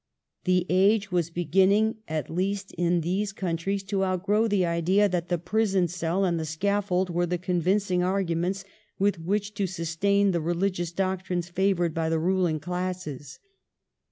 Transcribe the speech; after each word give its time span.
The 0.45 0.65
age 0.67 1.11
was 1.11 1.29
beginning, 1.29 1.97
at 2.07 2.27
least 2.27 2.71
in 2.73 3.01
these 3.01 3.31
countries, 3.31 3.83
to 3.83 4.03
outgrow 4.03 4.47
the 4.47 4.65
idea 4.65 5.07
that 5.07 5.29
the 5.29 5.37
prison 5.37 5.87
cell 5.87 6.25
and 6.25 6.39
the 6.39 6.43
scaffold 6.45 7.11
were 7.11 7.27
the 7.27 7.37
convincing 7.37 8.01
arguments 8.01 8.65
with 8.97 9.19
which 9.19 9.53
to 9.53 9.67
sustain 9.67 10.31
the 10.31 10.41
religious 10.41 10.91
doctrines 10.91 11.49
favoured 11.49 11.93
by 11.93 12.09
the 12.09 12.17
ruUng 12.17 12.59
classes. 12.59 13.37